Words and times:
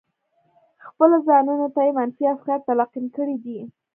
خپلو 0.87 1.15
ځانونو 1.27 1.67
ته 1.75 1.79
يې 1.85 1.91
منفي 1.97 2.25
افکار 2.35 2.59
تلقين 2.67 3.05
کړي 3.17 3.35
دي. 3.43 3.59